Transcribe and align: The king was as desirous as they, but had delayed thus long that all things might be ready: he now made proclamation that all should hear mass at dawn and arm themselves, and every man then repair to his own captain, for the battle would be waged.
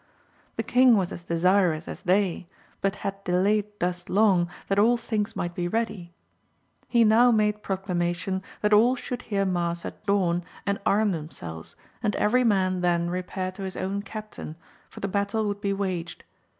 The 0.55 0.63
king 0.63 0.97
was 0.97 1.11
as 1.11 1.25
desirous 1.25 1.87
as 1.87 2.01
they, 2.01 2.47
but 2.81 2.95
had 3.05 3.23
delayed 3.23 3.67
thus 3.77 4.09
long 4.09 4.49
that 4.67 4.79
all 4.79 4.97
things 4.97 5.35
might 5.35 5.53
be 5.53 5.67
ready: 5.67 6.11
he 6.87 7.03
now 7.03 7.29
made 7.29 7.61
proclamation 7.61 8.41
that 8.61 8.73
all 8.73 8.95
should 8.95 9.21
hear 9.21 9.45
mass 9.45 9.85
at 9.85 10.03
dawn 10.07 10.43
and 10.65 10.79
arm 10.87 11.11
themselves, 11.11 11.75
and 12.01 12.15
every 12.15 12.43
man 12.43 12.81
then 12.81 13.11
repair 13.11 13.51
to 13.51 13.61
his 13.61 13.77
own 13.77 14.01
captain, 14.01 14.55
for 14.89 15.01
the 15.01 15.07
battle 15.07 15.45
would 15.45 15.61
be 15.61 15.71
waged. 15.71 16.23